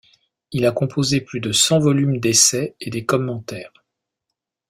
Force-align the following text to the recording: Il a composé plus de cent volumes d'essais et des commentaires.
Il 0.51 0.65
a 0.65 0.71
composé 0.71 1.21
plus 1.21 1.39
de 1.41 1.51
cent 1.51 1.77
volumes 1.77 2.17
d'essais 2.19 2.75
et 2.81 2.89
des 2.89 3.05
commentaires. 3.05 3.85